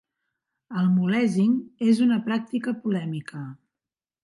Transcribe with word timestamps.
El 0.79 0.87
"mulesing" 0.93 1.53
és 1.93 2.03
una 2.07 2.19
pràctica 2.31 2.75
polèmica. 2.87 3.47